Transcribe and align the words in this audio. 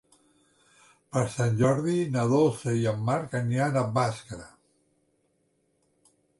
Per 1.17 1.21
Sant 1.33 1.59
Jordi 1.59 1.97
na 2.15 2.25
Dolça 2.33 2.75
i 2.79 2.89
en 2.93 3.05
Marc 3.11 3.37
aniran 3.43 3.77
a 3.77 3.87
Bàscara. 4.01 4.51